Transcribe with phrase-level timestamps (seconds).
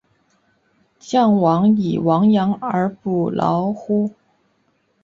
[0.97, 4.09] 将必俟亡羊而始补牢乎！